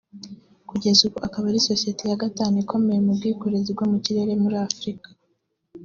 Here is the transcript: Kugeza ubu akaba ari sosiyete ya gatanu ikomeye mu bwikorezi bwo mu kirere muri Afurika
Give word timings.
Kugeza 0.69 0.99
ubu 1.07 1.17
akaba 1.27 1.45
ari 1.51 1.65
sosiyete 1.69 2.03
ya 2.09 2.21
gatanu 2.23 2.55
ikomeye 2.63 2.99
mu 3.05 3.11
bwikorezi 3.17 3.69
bwo 3.75 3.85
mu 3.91 3.97
kirere 4.05 4.33
muri 4.43 4.55
Afurika 4.65 5.07